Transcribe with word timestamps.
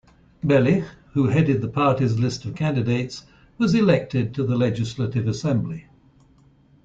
Belykh, 0.43 0.87
who 1.13 1.27
headed 1.27 1.61
the 1.61 1.67
party's 1.69 2.17
list 2.17 2.43
of 2.45 2.55
candidates, 2.55 3.27
was 3.59 3.75
elected 3.75 4.33
to 4.33 4.43
the 4.43 4.55
Legislative 4.57 5.27
Assembly. 5.27 5.85